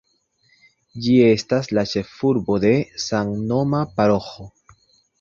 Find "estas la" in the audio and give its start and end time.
1.25-1.85